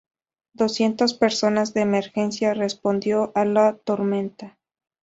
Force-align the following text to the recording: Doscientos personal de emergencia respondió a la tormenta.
Doscientos 0.53 1.13
personal 1.13 1.71
de 1.73 1.81
emergencia 1.81 2.55
respondió 2.55 3.31
a 3.35 3.45
la 3.45 3.75
tormenta. 3.77 4.57